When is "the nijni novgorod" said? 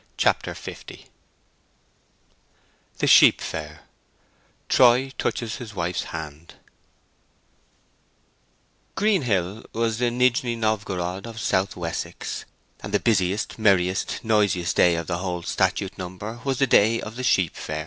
9.99-11.27